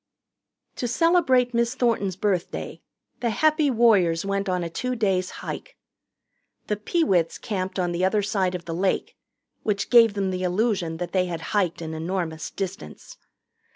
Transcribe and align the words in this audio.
To 0.77 0.87
celebrate 0.87 1.53
Miss 1.53 1.75
Thornton's 1.75 2.15
birthday 2.15 2.81
the 3.19 3.29
Happy 3.29 3.69
Warriors 3.69 4.25
went 4.25 4.49
on 4.49 4.63
a 4.63 4.67
two 4.67 4.95
days' 4.95 5.29
hike. 5.45 5.77
The 6.65 6.75
Peewits 6.75 7.37
camped 7.37 7.77
on 7.77 7.91
the 7.91 8.03
other 8.03 8.23
side 8.23 8.55
of 8.55 8.65
the 8.65 8.73
Lake, 8.73 9.15
which 9.61 9.91
gave 9.91 10.15
them 10.15 10.31
the 10.31 10.41
illusion 10.41 10.97
they 10.97 11.25
had 11.27 11.41
hiked 11.53 11.83
an 11.83 11.93
enormous 11.93 12.49
distance. 12.49 13.17